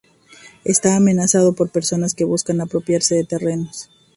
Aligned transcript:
Está 0.63 0.95
amenazado 0.95 1.53
por 1.53 1.69
personas 1.69 2.15
que 2.15 2.23
buscan 2.23 2.59
apropiarse 2.59 3.13
de 3.13 3.23
terrenos. 3.23 3.91